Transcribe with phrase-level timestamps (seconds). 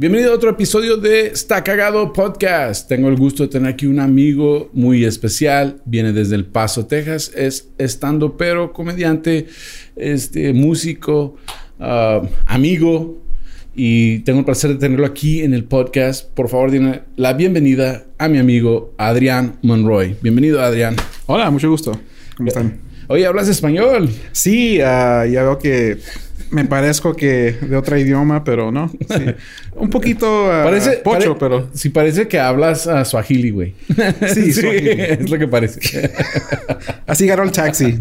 [0.00, 2.88] Bienvenido a otro episodio de Está Cagado Podcast.
[2.88, 5.82] Tengo el gusto de tener aquí un amigo muy especial.
[5.84, 7.30] Viene desde El Paso, Texas.
[7.36, 9.48] Es estando pero comediante,
[9.96, 11.36] este, músico,
[11.78, 13.22] ah, amigo.
[13.74, 16.30] Y tengo el placer de tenerlo aquí en el podcast.
[16.30, 20.16] Por favor, dime la bienvenida a mi amigo Adrián Monroy.
[20.22, 20.96] Bienvenido, Adrián.
[21.26, 22.00] Hola, mucho gusto.
[22.38, 22.80] ¿Cómo están?
[23.08, 24.08] Oye, ¿hablas español?
[24.32, 25.98] Sí, uh, ya veo que
[26.50, 28.90] me parezco que de otro idioma, pero no.
[28.90, 29.24] Sí.
[29.74, 31.70] Un poquito uh, parece, pocho, pare pero...
[31.72, 33.74] Sí, parece que hablas uh, Swahili, güey.
[33.88, 33.94] Sí,
[34.34, 34.90] sí Swahili.
[34.90, 36.10] es lo que parece.
[37.06, 37.98] Así ganó el taxi.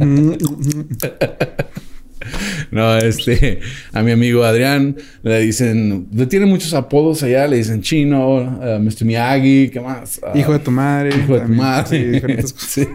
[2.71, 3.59] No, este,
[3.93, 8.79] a mi amigo Adrián le dicen, le tiene muchos apodos allá, le dicen chino, uh,
[8.79, 9.05] Mr.
[9.05, 10.19] Miyagi, ¿qué más?
[10.21, 11.09] Uh, hijo de tu madre.
[11.09, 11.57] Hijo de tu también.
[11.57, 11.87] madre.
[11.87, 12.69] Sí, diferentes cosas.
[12.69, 12.87] Sí.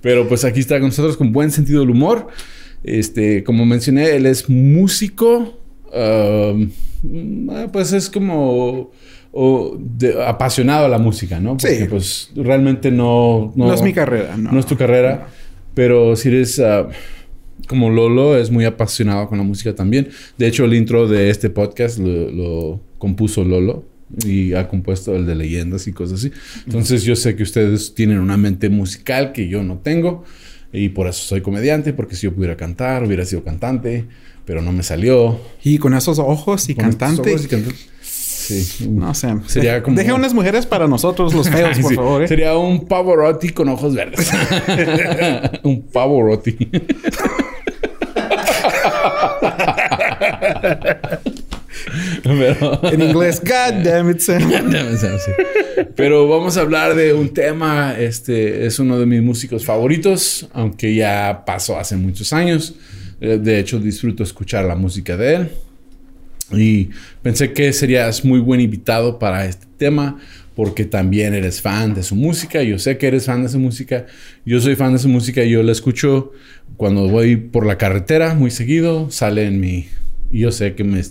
[0.00, 2.28] Pero pues aquí está con nosotros con buen sentido del humor.
[2.82, 5.56] Este, como mencioné, él es músico.
[5.92, 6.70] um,
[7.72, 8.90] pues es como
[9.32, 11.56] o de- apasionado a la música, ¿no?
[11.56, 11.84] Porque Sí.
[11.88, 14.52] pues realmente no, No, es mi carrera, no.
[14.52, 15.28] no es tu carrera,
[15.74, 16.88] pero si eres ah,
[17.68, 20.08] como Lolo, es muy apasionado con la música también.
[20.38, 23.84] De hecho, el intro de este podcast lo, lo compuso Lolo
[24.26, 26.32] y ha compuesto el de leyendas y cosas así.
[26.66, 30.24] Entonces, yo sé que ustedes tienen una mente musical que yo no tengo
[30.72, 34.04] y por eso soy comediante, porque si yo pudiera cantar, hubiera sido cantante,
[34.44, 35.38] pero no me salió.
[35.62, 37.30] Y con esos ojos y Con cantante.
[37.34, 37.48] ojos y
[38.02, 38.88] Sí.
[38.88, 39.32] No sé.
[39.46, 42.22] Sería como- Deje unas mujeres para nosotros, los feos, por Sí, favor.
[42.24, 42.28] ¿eh?
[42.28, 44.28] Sería un Pavarotti con ojos verdes.
[45.62, 46.56] un Pavarotti.
[52.38, 54.40] Pero, En inglés, God damn it, Sam.
[54.50, 55.32] Sí.
[55.96, 57.94] Pero vamos a hablar de un tema.
[57.98, 62.74] Este es uno de mis músicos favoritos, aunque ya pasó hace muchos años.
[63.20, 65.50] Eh, De hecho, disfruto escuchar la música de él.
[66.52, 66.90] Y
[67.22, 70.18] pensé que serías muy buen invitado para este tema
[70.56, 72.62] porque también eres fan de su música.
[72.62, 74.06] Yo sé que eres fan de su música.
[74.44, 76.32] Yo soy fan de su música y yo la escucho
[76.76, 79.10] cuando voy por la carretera muy seguido.
[79.10, 79.86] Sale en mi...
[80.30, 81.02] Yo sé que me...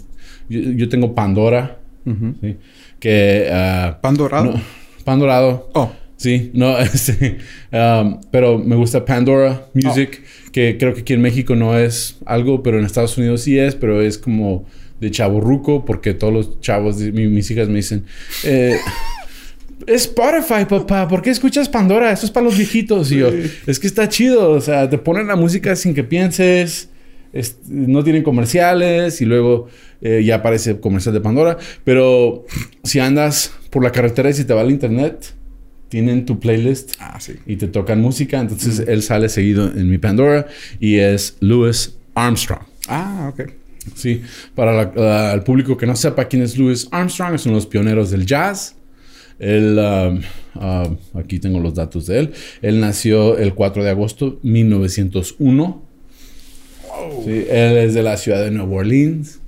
[0.50, 1.78] Yo, yo tengo Pandora.
[2.06, 2.36] Ujú.
[2.42, 2.58] ¿sí?
[3.00, 3.50] Que...
[3.52, 4.46] ah, ¿Pan dorado?
[4.54, 4.62] no,
[5.06, 5.70] pan dorado.
[5.74, 5.92] Oh.
[6.18, 7.38] Sí, no, este,
[7.72, 10.22] um, pero me gusta Pandora Music,
[10.52, 13.74] que creo que aquí en México no es algo, pero en Estados Unidos sí es,
[13.76, 14.66] pero es como
[15.00, 18.04] de chaburruco, porque todos los chavos, de- mi- mis hijas me dicen,
[18.44, 18.76] eh,
[19.88, 22.12] es Spotify, papá, ¿por qué escuchas Pandora?
[22.12, 23.10] Eso es para los viejitos.
[23.14, 23.30] Y yo,
[23.66, 26.90] es que está chido, o sea, te ponen la música sin que pienses,
[27.68, 29.68] no tienen comerciales y luego
[30.02, 31.58] eh, ya aparece comercial de Pandora.
[31.84, 32.46] Pero
[32.84, 35.34] si andas por la carretera y si te va el internet,
[35.90, 38.40] tienen tu playlist ah, y te tocan música.
[38.40, 38.90] Entonces mm.
[38.90, 40.48] él sale seguido en mi Pandora
[40.80, 42.64] y es Louis Armstrong.
[42.88, 43.52] Ah, ok.
[43.96, 44.22] Sí,
[44.56, 48.12] para el público que no sepa quién es Louis Armstrong, es uno de los pioneros
[48.12, 48.76] del jazz.
[49.40, 50.22] Él, um,
[50.62, 52.32] um, aquí tengo los datos de él.
[52.62, 55.89] Él nació el 4 de agosto 1901
[57.28, 59.40] él es de la ciudad de Nueva Orleans,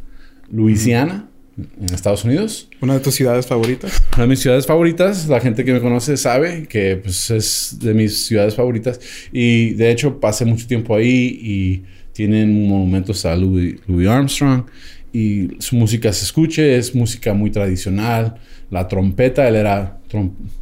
[0.52, 2.70] Luisiana, en Estados Unidos.
[2.82, 4.02] ¿Una de tus ciudades favoritas?
[4.16, 5.28] Una de mis ciudades favoritas.
[5.28, 9.00] La gente que me conoce sabe que pues, es de mis ciudades favoritas.
[9.32, 14.66] Y de hecho pasé mucho tiempo ahí y tienen monumentos a Louis, Armstrong
[15.14, 18.36] y su música se escuche, es música muy tradicional.
[18.70, 20.00] La trompeta, él era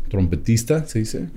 [0.10, 1.28] trompetista, se dice,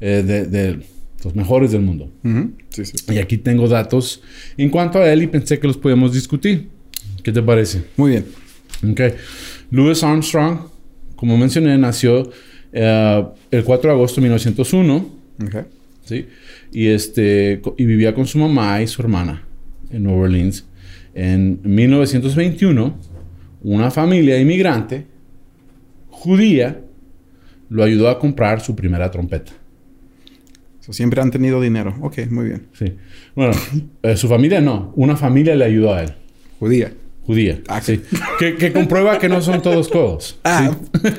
[0.00, 0.78] eh,
[1.24, 2.10] los mejores del mundo.
[2.24, 2.52] Ujú.
[2.70, 2.96] Sí, sí.
[3.12, 4.22] Y aquí tengo datos
[4.56, 6.68] en cuanto a él y pensé que los podíamos discutir.
[7.22, 7.82] ¿Qué te parece?
[7.96, 8.24] Muy bien.
[8.90, 9.00] Ok.
[9.70, 10.58] Louis Armstrong,
[11.16, 12.30] como mencioné, nació
[12.72, 14.96] eh, el 4 de agosto de 1901,
[15.44, 15.56] Ok.
[16.04, 16.26] ¿sí?
[16.72, 19.44] Y, este, y vivía con su mamá y su hermana
[19.90, 20.64] en Nueva Orleans.
[21.14, 22.96] En 1921,
[23.62, 25.06] una familia inmigrante
[26.08, 26.80] judía
[27.68, 29.52] lo ayudó a comprar su primera trompeta.
[30.90, 31.94] So, siempre han tenido dinero.
[32.00, 32.66] Ok, muy bien.
[32.72, 32.94] Sí.
[33.34, 33.52] Bueno,
[34.02, 36.12] eh, su familia no, una familia le ayudó a él.
[36.58, 36.92] Judía.
[37.26, 37.60] Judía.
[37.68, 38.00] Ah, sí.
[38.38, 40.38] que, que comprueba que no son todos codos.
[40.44, 40.70] Ah.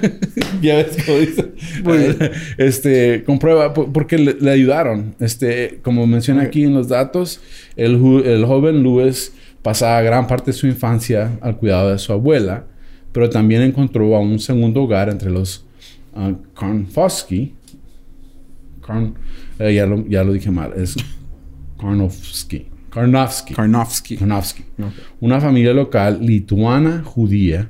[0.61, 1.51] ya ves cómo dice.
[1.83, 2.17] Muy bien.
[2.57, 5.15] Este, comprueba po- porque le, le ayudaron.
[5.19, 7.39] Este, como menciona aquí en los datos,
[7.77, 7.93] el,
[8.25, 9.31] el joven Lewis
[9.61, 12.65] pasaba gran parte de su infancia al cuidado de su abuela,
[13.11, 15.65] pero también encontró a un segundo hogar entre los
[16.15, 17.53] uh, Karnfosky
[18.85, 19.13] Karn,
[19.61, 20.95] eh, ya, lo, ya lo dije mal, es
[21.79, 22.67] Karnofsky.
[22.91, 23.53] Karnofsky.
[23.53, 24.17] Karnofsky.
[24.17, 24.63] Karnofsky.
[25.19, 27.69] Una familia local lituana judía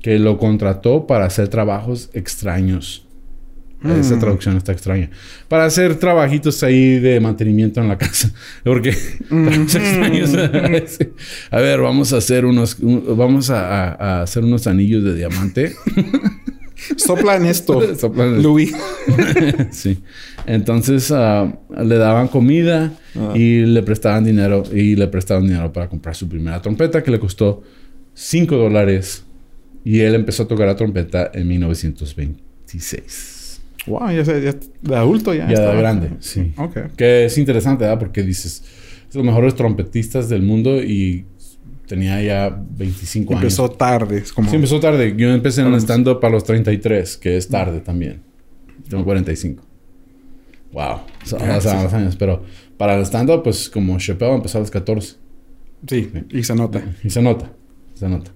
[0.00, 3.02] que lo contrató para hacer trabajos extraños.
[3.84, 4.20] Esa Mm.
[4.20, 5.10] traducción está extraña.
[5.46, 8.32] Para hacer trabajitos ahí de mantenimiento en la casa.
[8.64, 8.92] Porque
[9.28, 10.30] trabajos extraños.
[10.86, 11.08] Sí.
[11.50, 15.14] A ver, vamos a hacer unos, un- vamos a, a- a hacer unos anillos de
[15.14, 15.74] diamante.
[16.96, 18.72] Soplan esto, Soplan- Louis.
[19.70, 19.98] sí.
[20.46, 23.32] Entonces ah, le daban comida Ah.
[23.36, 27.20] y le prestaban dinero y le prestaban dinero para comprar su primera trompeta que le
[27.20, 27.62] costó
[28.14, 29.22] 5 dólares
[29.84, 33.60] y él empezó a tocar la trompeta en 1926.
[33.86, 35.42] Wow, ya, ya de adulto ya.
[35.42, 35.74] Ya de estaba.
[35.74, 36.52] grande, sí.
[36.56, 36.78] Ok.
[36.96, 37.98] Que es interesante, ¿verdad?
[37.98, 38.62] Porque dices,
[39.08, 41.26] es los mejores trompetistas del mundo y
[41.86, 43.78] tenía ya 25 Empezó años.
[43.78, 44.18] tarde.
[44.18, 44.48] Es como...
[44.50, 45.14] Sí, empezó tarde.
[45.16, 48.22] Yo empecé en el stand-up a los 33, que es tarde también.
[48.88, 49.62] Tengo 45.
[50.72, 50.82] Wow.
[50.82, 51.66] Ah, o sea, sí.
[51.84, 52.16] más años.
[52.16, 52.42] Pero
[52.76, 55.16] para el stand-up, pues como Chappelle empezó a los 14.
[55.86, 56.82] Sí, y se nota.
[57.02, 57.50] Y se nota.
[57.94, 58.30] Se nota.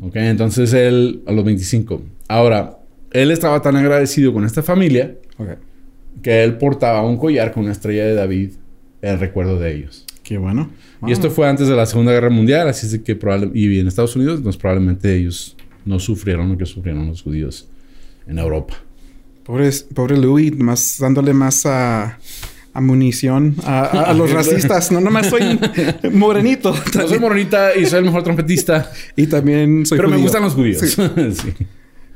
[0.00, 2.02] Ok, entonces él a los 25.
[2.28, 2.78] Ahora,
[3.12, 5.50] él estaba tan agradecido con esta familia Ok.
[6.22, 8.52] que él portaba un collar con una estrella de David
[9.02, 10.04] en recuerdo de ellos.
[10.24, 10.70] Qué bueno.
[11.06, 13.58] Y esto fue antes de la Segunda Guerra Mundial, así es que probablemente...
[13.58, 15.54] Y en Estados Unidos, pues probablemente ellos
[15.84, 17.68] no sufrieron lo que sufrieron los judíos
[18.26, 18.74] en Europa.
[19.44, 22.18] Pobre, pobre Louis, más dándole más a,
[22.72, 24.90] a munición a, a- a los racistas.
[24.90, 25.60] No, nomás soy
[26.12, 26.74] morenito.
[26.96, 30.54] No soy moronita y soy el mejor trompetista, Y también soy pero me gustan los
[30.54, 30.80] judíos.
[30.80, 31.02] Sí.
[31.34, 31.52] Sí.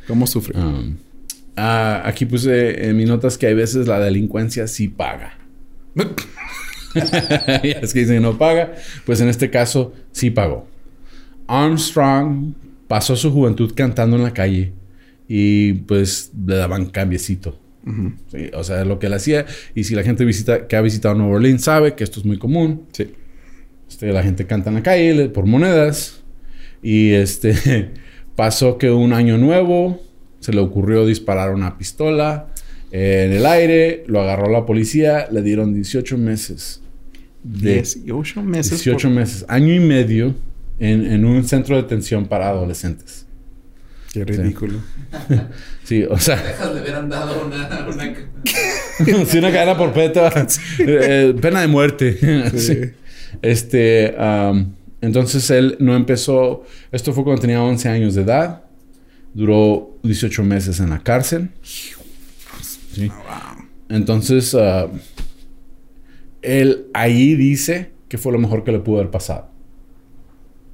[0.06, 0.58] ¿Cómo sufre?
[0.58, 0.96] Um,
[1.58, 5.34] ah, aquí puse en mis notas que hay veces la delincuencia sí paga.
[7.82, 8.74] es que dicen que no paga,
[9.06, 10.66] pues en este caso sí pagó.
[11.46, 12.54] Armstrong
[12.86, 14.72] pasó su juventud cantando en la calle
[15.28, 17.58] y pues le daban cambiecito.
[18.30, 19.46] Sí, o sea, es lo que él hacía.
[19.74, 22.38] Y si la gente visita, que ha visitado Nueva Orleans sabe que esto es muy
[22.38, 22.82] común.
[22.92, 23.12] Sí.
[23.88, 26.22] Este, la gente canta en la calle le- por monedas.
[26.82, 27.92] Y este
[28.36, 30.02] pasó que un año nuevo
[30.40, 32.48] se le ocurrió disparar una pistola
[32.92, 36.82] eh, en el aire, lo agarró la policía, le dieron 18 meses.
[37.42, 38.70] De 18 meses.
[38.72, 40.34] 18 por- meses, año y medio
[40.78, 43.26] en, en un centro de detención para adolescentes.
[44.12, 44.80] Qué ridículo.
[45.84, 47.66] Sí, o sea, Dejas de haber andado una...
[47.88, 49.24] una...
[49.24, 50.30] si una cadena por peta,
[50.80, 52.50] eh, pena de muerte.
[52.50, 52.58] Sí.
[52.60, 52.78] Sí.
[53.40, 58.64] Este, am, entonces él no empezó, esto fue cuando tenía 11 años de edad,
[59.32, 61.48] duró 18 meses en la cárcel.
[62.92, 63.10] Sí.
[63.88, 64.88] Entonces, ah,
[66.42, 69.48] él ahí dice que fue lo mejor que le pudo haber pasado.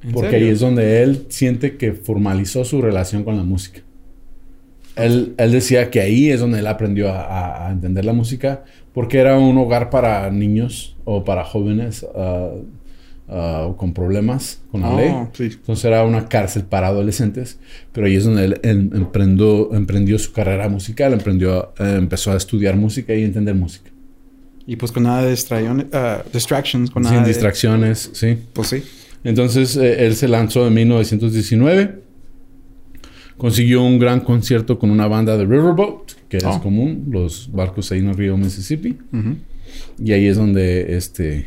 [0.02, 0.46] ¿En Porque serio?
[0.46, 3.81] ahí es donde él siente que formalizó su relación con la música.
[4.96, 9.19] Él, él decía que ahí es donde él aprendió a, a- entender la música, porque
[9.19, 12.50] era un hogar para niños o para jóvenes ah,
[13.28, 15.12] ah, con problemas con la Oh, ley.
[15.32, 15.44] sí.
[15.44, 17.58] Entonces era una cárcel para adolescentes,
[17.93, 22.37] pero ahí es donde él em- emprendió, emprendió su carrera musical, emprendió, eh, empezó a
[22.37, 23.90] estudiar música y entender música.
[24.66, 28.38] Y pues con nada de distracciones, ah, distractions, con nada Sin de- distracciones, sí.
[28.52, 28.82] Pues sí.
[29.25, 32.02] Entonces eh, él se lanzó en 1919.
[33.37, 36.61] Consiguió un gran concierto con una banda de Riverboat, que es Oh.
[36.62, 38.97] común, los barcos ahí en el río Mississippi.
[39.99, 41.47] Y ahí es donde este,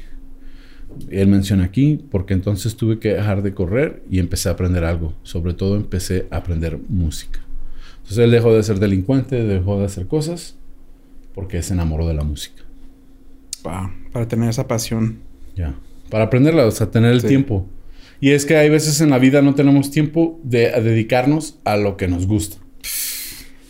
[1.10, 5.14] él menciona aquí, porque entonces tuve que dejar de correr y empecé a aprender algo.
[5.24, 7.40] Sobre todo empecé a aprender música.
[8.00, 10.56] Entonces él dejó de ser delincuente, dejó de hacer cosas,
[11.34, 12.64] porque se enamoró de la música.
[14.12, 15.20] Para tener esa pasión.
[15.56, 15.76] Ya.
[16.10, 17.28] Para aprenderla, o sea, tener el Sí.
[17.28, 17.68] tiempo.
[18.20, 21.78] Y es que hay veces en la vida no tenemos tiempo de a dedicarnos a
[21.78, 22.58] lo que nos gusta.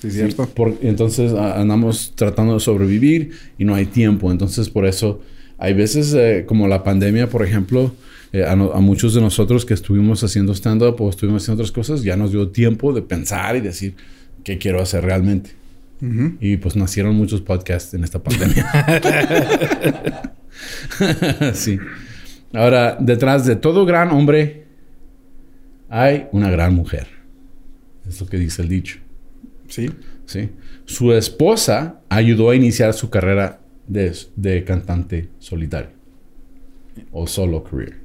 [0.01, 0.45] Sí, cierto.
[0.47, 4.31] Por- entonces a- andamos tratando de sobrevivir y no hay tiempo.
[4.31, 5.21] Entonces por eso
[5.57, 7.91] hay veces eh, como la pandemia, por ejemplo,
[8.31, 11.71] eh, a, no- a muchos de nosotros que estuvimos haciendo stand-up o estuvimos haciendo otras
[11.71, 13.95] cosas, ya nos dio tiempo de pensar y decir
[14.43, 15.51] qué quiero hacer realmente.
[15.99, 18.69] Y pues nacieron muchos podcasts en esta pandemia.
[21.53, 21.79] sí.
[22.53, 24.65] Ahora, detrás de todo gran hombre
[25.89, 27.07] hay una gran mujer.
[28.07, 28.99] Es lo que dice el dicho.
[29.67, 29.89] Sí.
[30.25, 30.49] ¿sí?
[30.85, 35.91] Su esposa ayudó a iniciar su carrera de, de cantante solitario
[37.11, 37.97] o solo career.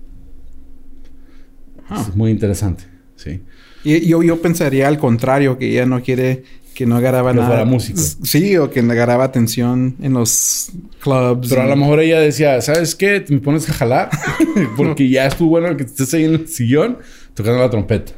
[1.88, 2.04] Ah.
[2.08, 2.84] Es muy interesante.
[3.16, 3.42] ¿sí?
[3.84, 6.44] Y yo, yo pensaría al contrario, que ella no quiere
[6.74, 7.48] que no agarraba Que nada.
[7.48, 8.00] fuera músico.
[8.22, 11.48] Sí, o que no agarraba atención en los clubs.
[11.48, 13.20] Pero a lo mejor ella decía, ¿sabes qué?
[13.20, 14.10] ¿Te me pones a jalar?
[14.76, 16.98] Porque ya estuvo bueno que estés ahí en el sillón
[17.34, 18.12] tocando la trompeta.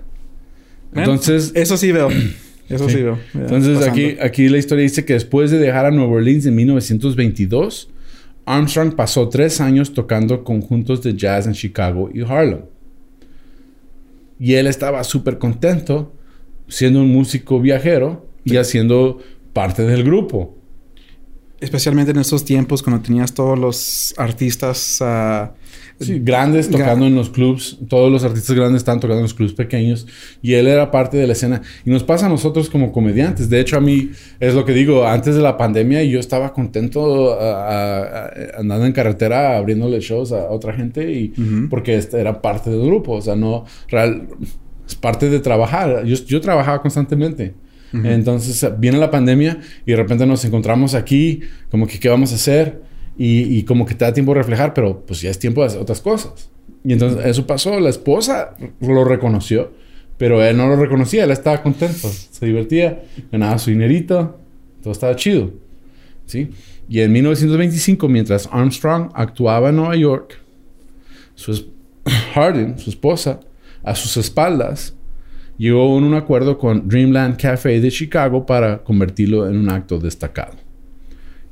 [0.95, 2.09] Entonces, Eso sí veo.
[2.69, 2.97] Eso Sí.
[2.97, 3.19] sí, veo.
[3.35, 3.93] Ya, Entonces pasando.
[3.93, 7.91] aquí, aquí la historia dice que después de dejar a Nueva Orleans en 1922,
[8.47, 12.61] Armstrong pasó tres años tocando conjuntos de jazz en Chicago y Harlem.
[14.39, 16.13] Y él estaba súper contento
[16.69, 19.19] siendo un músico viajero y haciendo
[19.53, 20.57] parte del grupo.
[21.61, 24.99] Especialmente en esos tiempos cuando tenías todos los artistas...
[25.01, 25.55] ah,
[26.01, 27.79] Sí, grandes tocando en los clubs.
[27.89, 30.07] Todos los artistas grandes están tocando en los clubs pequeños.
[30.43, 31.63] Y él era parte de la escena.
[31.87, 33.49] Y nos pasa a nosotros como comediantes.
[33.49, 34.11] De hecho, a mí
[34.41, 35.07] es lo que digo.
[35.07, 40.33] Antes de la pandemia yo estaba contento a- a- a- andando en carretera abriéndole shows
[40.33, 41.11] a otra gente.
[41.13, 41.29] Y
[41.71, 43.13] porque este era parte del grupo.
[43.13, 43.65] O sea, no...
[43.89, 44.27] Real,
[44.87, 46.05] es parte de trabajar.
[46.05, 47.55] Yo, yo trabajaba constantemente.
[48.03, 52.35] Entonces viene la pandemia y de repente nos encontramos aquí, como que qué vamos a
[52.35, 52.83] hacer
[53.17, 55.81] y, como que te da tiempo de reflejar, pero pues ya es tiempo de hacer
[55.81, 56.51] otras cosas.
[56.83, 59.73] Y entonces eso pasó, la esposa lo reconoció,
[60.19, 64.39] pero él no lo reconocía, él estaba contento, se divertía, ganaba su dinerito,
[64.83, 65.53] todo estaba chido.
[66.27, 66.51] ¿sí?
[66.89, 70.39] Y en 1925, mientras Armstrong actuaba en Nueva York,
[71.35, 71.55] su
[72.77, 73.41] su esposa,
[73.83, 74.95] a sus espaldas,
[75.59, 80.55] llegó en un acuerdo con Dreamland Cafe de Chicago para convertirlo en un acto destacado.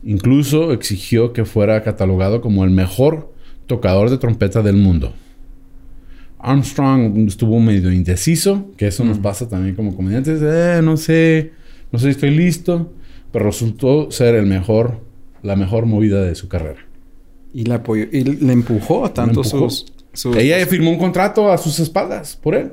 [0.04, 3.32] Incluso exigió que fuera catalogado como el mejor
[3.66, 5.12] tocador de trompeta del mundo.
[6.38, 10.40] Armstrong estuvo medio indeciso, que eso nos pasa también como comediantes.
[10.42, 11.52] Eh, no sé,
[11.92, 12.92] no sé si estoy listo,
[13.30, 14.98] pero resultó ser el mejor,
[15.42, 16.80] la mejor movida de su carrera.
[17.54, 19.70] y, le apoyó, y le empujó tanto empujó.
[19.70, 19.92] sus...
[20.12, 22.72] sus- Ella firmó un contrato a sus espaldas por él.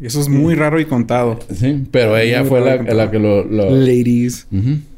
[0.00, 1.38] Y eso es muy raro y contado.
[1.54, 2.60] Sí, pero ella Muy fue
[2.94, 3.44] la, que lo...
[3.44, 4.46] lo- Ladies.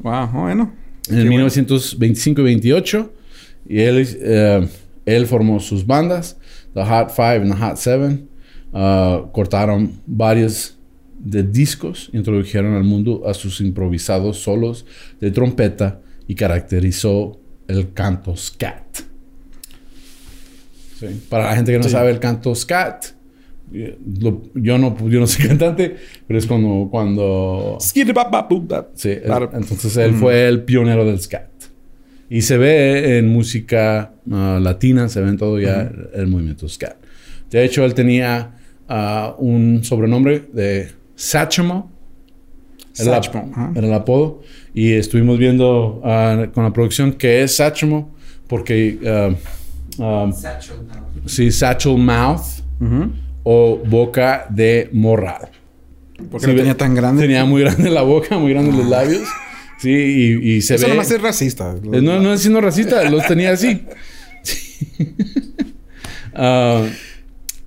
[0.00, 0.72] Wow, bueno.
[1.08, 1.30] En Qué el bueno.
[1.30, 3.12] 1925 y 28,
[3.68, 4.68] y él, eh,
[5.06, 6.36] él formó sus bandas,
[6.74, 8.28] The Hot Five and The Hot Seven.
[8.72, 10.78] Ah, cortaron varios
[11.18, 14.86] de discos, introdujeron al mundo a sus improvisados solos
[15.20, 18.98] de trompeta y caracterizó el canto scat.
[20.98, 21.06] Sí.
[21.28, 21.90] Para la gente que no Sí.
[21.90, 23.06] sabe el canto scat,
[24.20, 26.88] lo- yo, no, yo no soy cantante, pero es cuando...
[26.90, 27.78] cuando.
[28.94, 29.50] Sí, él- Claro.
[29.54, 31.48] entonces él fue el pionero del scat.
[32.30, 36.68] Y se ve en música ah, latina, se ve en todo ya el, el movimiento
[36.68, 36.96] scat.
[37.50, 38.54] De hecho, él tenía
[38.88, 41.90] ah, un sobrenombre de Satchmo.
[42.98, 43.72] Era, ajá.
[43.74, 44.40] era el apodo.
[44.74, 48.14] Y estuvimos viendo ah, con la producción que es Satchmo,
[48.48, 51.04] porque ah, Satchel now.
[51.26, 52.40] sí, Satchel Mouth
[52.80, 53.10] Ujú.
[53.44, 55.48] O boca de morral.
[56.30, 57.22] Porque Sí, tenía tan grande.
[57.22, 59.22] Tenía muy grande la boca, muy grandes los labios.
[59.78, 60.90] Sí, y, y se Eso ve.
[60.90, 61.74] nomás es racista.
[61.92, 63.82] Eh, No, no es siendo racista, los tenía así.
[64.42, 64.88] Sí.
[66.34, 66.86] Ah,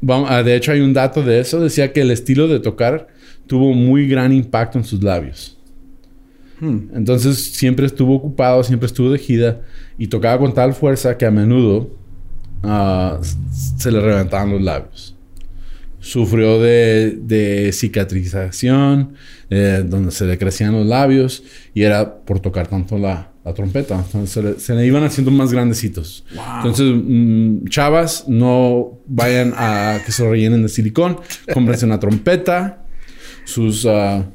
[0.02, 1.60] vamos- ah, de hecho, hay un dato de eso.
[1.60, 3.08] Decía que el estilo de tocar
[3.48, 5.58] tuvo muy gran impacto en sus labios.
[6.60, 6.88] Hmm.
[6.96, 9.62] Entonces siempre estuvo ocupado, siempre estuvo de gira
[9.98, 11.92] y tocaba con tal fuerza que a menudo
[12.64, 13.20] ah,
[13.78, 15.15] se le reventaban los labios.
[16.06, 19.16] Sufrió de, de cicatrización,
[19.50, 21.42] eh, donde se le crecían los labios
[21.74, 24.04] y era por tocar tanto la, la trompeta.
[24.06, 26.24] Entonces se le, se le iban haciendo más grandecitos.
[26.58, 31.22] Entonces, mm, chavas, no vayan a que se rellenen de silicón.
[31.52, 32.86] Cómprense una trompeta.
[33.46, 34.26] Sus ah,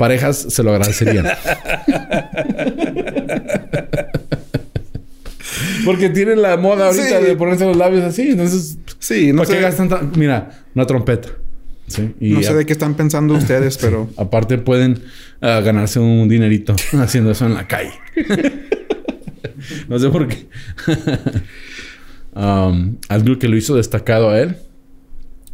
[0.00, 1.26] parejas se lo agradecerían.
[5.84, 7.24] Porque tienen la moda ahorita Sí.
[7.26, 8.30] de ponerse los labios así.
[8.30, 11.28] Entonces, Sí, no ¿para qué sé, gastan tan- Mira, una trompeta.
[11.86, 14.08] Sí, y no sé a- de qué están pensando ustedes, pero...
[14.16, 15.02] aparte pueden
[15.42, 17.92] ah, ganarse un dinerito haciendo eso en la calle.
[19.88, 20.46] no sé por qué.
[22.34, 24.56] Um, algo que lo hizo destacado a él.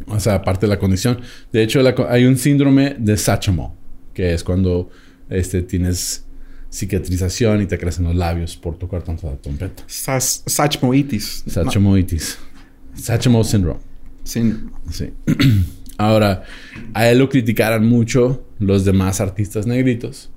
[0.07, 1.19] O sea, aparte de la condición.
[1.53, 3.75] De hecho, la hay un síndrome de Sachamo,
[4.13, 4.89] que es cuando
[5.29, 6.25] este, tienes
[6.71, 9.83] cicatrización y te crecen los labios por tocar tanto la trompeta.
[9.87, 11.43] Sas- Sachmoitis.
[11.47, 12.39] Sachamoitis.
[12.95, 13.79] Sachamo syndrome.
[14.23, 14.53] Sí.
[14.89, 15.09] Sí.
[15.97, 16.43] Ahora,
[16.93, 20.31] a él lo criticaran mucho los demás artistas negritos,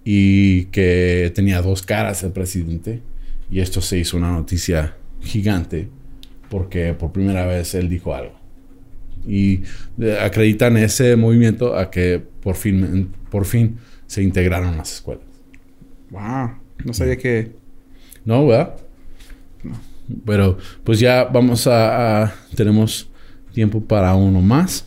[0.04, 3.00] y que tenía dos caras el presidente.
[3.50, 5.88] Y esto se hizo una noticia gigante
[6.50, 8.34] porque por primera vez él dijo algo.
[9.26, 9.62] Y
[10.00, 15.24] eh, acreditan ese movimiento a que por fin, por fin se integraron las escuelas.
[16.10, 16.50] wow.
[16.84, 17.52] No sabía que.
[18.24, 18.74] No, ¿verdad?
[20.26, 23.08] Pero pues ya vamos a, a- Tenemos
[23.52, 24.86] tiempo para uno más.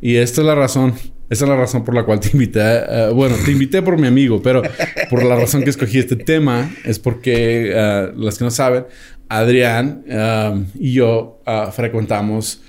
[0.00, 0.94] Y esta es la razón.
[1.30, 2.60] Esta es la razón por la cual te invité.
[2.62, 4.62] a- bueno, te invité por mi amigo, pero
[5.10, 7.72] por la razón que escogí este tema es porque,
[8.16, 8.86] las que no saben,
[9.28, 11.40] Adrián ah, y yo
[11.72, 12.60] frecuentamos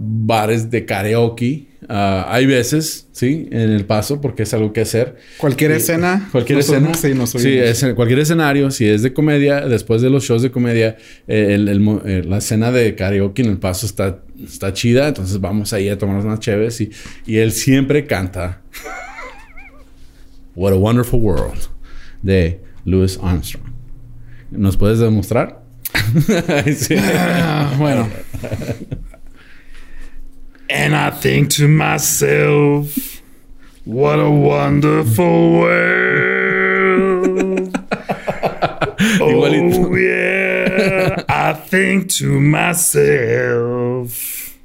[0.00, 1.66] bares de karaoke.
[1.90, 5.16] Ah, hay veces, sí, en el paso, porque es algo que hacer.
[5.38, 6.28] Cualquier escena.
[6.32, 6.92] Cualquier escena.
[6.94, 8.70] subimos, Sí, nos Sí, es cualquier escenario.
[8.70, 10.96] Si es de comedia, después de los shows de comedia,
[11.28, 15.08] eh, el- el mo- eh, la escena de karaoke en el paso está, está chida.
[15.08, 16.90] Entonces vamos ahí a tomarnos unas chéves y,
[17.26, 18.60] y él siempre canta
[20.56, 21.60] What a Wonderful World
[22.22, 23.64] de Louis Armstrong.
[24.50, 25.62] ¿Nos puedes demostrar?
[26.76, 26.96] Sí.
[26.98, 28.08] Ah, bueno.
[30.70, 33.22] And I think to myself,
[33.84, 37.74] what a wonderful world.
[39.20, 39.46] Oh,
[39.96, 41.22] yeah.
[41.28, 44.58] I think to myself,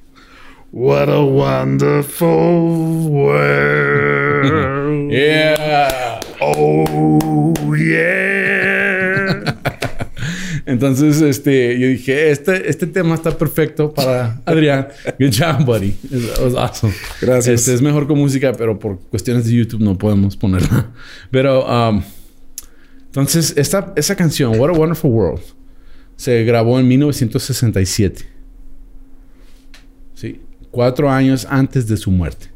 [0.72, 5.12] what a wonderful world.
[5.12, 6.03] Yeah.
[10.74, 14.88] Entonces, este, yo dije, este, este tema está perfecto para Adrián.
[15.20, 15.96] Good job, buddy.
[16.10, 16.92] It was awesome.
[17.22, 17.62] Gracias.
[17.62, 20.92] Este es mejor con música, pero por cuestiones de YouTube no podemos ponerla.
[21.30, 22.02] Pero, um,
[23.06, 25.44] entonces, esta, esa canción, What a Wonderful World,
[26.16, 28.26] se grabó en 1967.
[30.16, 30.42] Sí.
[30.72, 32.48] Cuatro años antes de su muerte.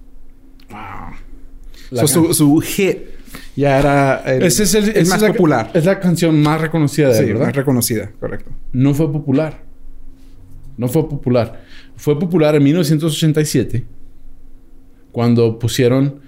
[1.91, 2.97] So, su, su hit
[3.55, 5.71] ya era el, Ese es el, el esa más es la- popular.
[5.73, 7.45] Es la canción más reconocida de él, Sí, ¿verdad?
[7.47, 8.51] más reconocida, correcto.
[8.73, 9.63] no fue popular.
[10.77, 11.63] No fue popular.
[11.95, 13.83] Fue popular en 1987
[15.11, 16.19] cuando pusieron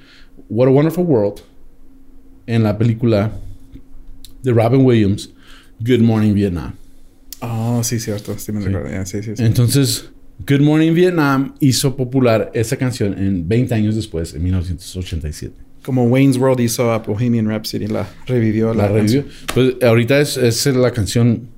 [0.50, 1.42] What a Wonderful World
[2.48, 3.32] en la película
[4.42, 5.32] de Robin Williams,
[5.80, 6.74] Good Morning Vietnam.
[7.42, 8.38] Oh, sí, cierto.
[8.40, 8.70] Sí, me Sí.
[8.70, 9.06] recuerdo.
[9.06, 9.34] sí, sí.
[9.38, 10.10] Entonces,
[10.48, 15.54] Good Morning Vietnam hizo popular esa canción en 20 años después, en 1987.
[15.84, 18.74] Como Wayne's World hizo a Bohemian Rhapsody, la revivió.
[18.74, 19.26] La revivió.
[19.54, 21.50] Pues ahorita es, es la canción,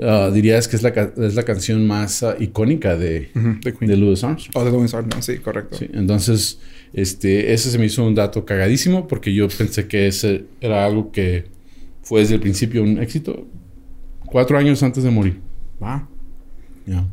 [0.00, 3.90] ah, dirías que es la, es la canción más ah, icónica de, de Queen.
[3.90, 4.56] de Louis Armstrong.
[4.56, 5.76] Oh, de Louis Armstrong, sí, correcto.
[5.78, 6.58] Sí, entonces,
[6.92, 11.12] este, ese se me hizo un dato cagadísimo porque yo pensé que ese era algo
[11.12, 11.46] que
[12.02, 13.46] fue desde el principio un éxito.
[14.26, 15.40] Cuatro años antes de morir.
[15.80, 16.02] Wow.
[16.86, 17.06] Ya.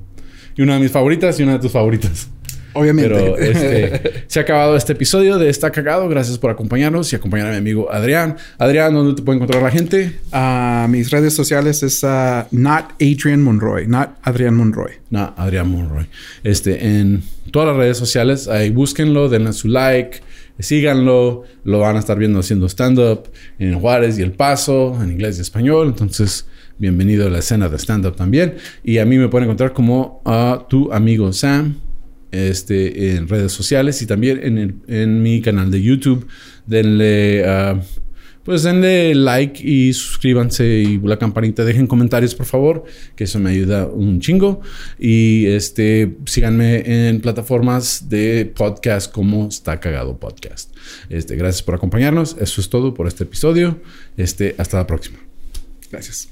[0.57, 2.29] Y una de mis favoritas y una de tus favoritas.
[2.75, 3.09] Obviamente.
[3.09, 6.07] Pero este, se ha acabado este episodio de Está Cagado.
[6.09, 8.35] Gracias por acompañarnos y acompañar a mi amigo Adrián.
[8.57, 10.19] Adrián, ¿dónde te puede encontrar la gente?
[10.31, 14.91] Ah, mis redes sociales es ah, not Adrian Monroy, not Adrián Monroy.
[15.09, 16.05] No, Adrián Monroy.
[16.43, 20.19] Este, en todas las redes sociales, ahí búsquenlo, denle su like,
[20.59, 25.37] síganlo, lo van a estar viendo haciendo stand-up en Juárez y El Paso, en inglés
[25.37, 25.87] y español.
[25.87, 26.45] Entonces,
[26.77, 28.55] bienvenido a la escena de stand-up también.
[28.83, 31.84] Y a mí me pueden encontrar como a tu amigo Sam.
[32.35, 36.27] Este, en redes sociales y también en, el- en mi canal de YouTube.
[36.67, 37.81] Denle ah,
[38.43, 41.65] pues denle like y suscríbanse y la campanita.
[41.65, 42.83] Dejen comentarios, por favor,
[43.15, 44.61] que eso me ayuda un chingo.
[44.99, 50.75] Y este, síganme en plataformas de podcast como Está Cagado Podcast.
[51.09, 52.37] Este, gracias por acompañarnos.
[52.39, 53.79] Eso es todo por este episodio.
[54.15, 55.17] Este, hasta la próxima.
[55.91, 56.29] Gracias.